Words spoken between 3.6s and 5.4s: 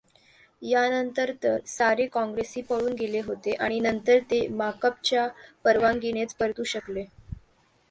आणि नंतर ते माकपच्या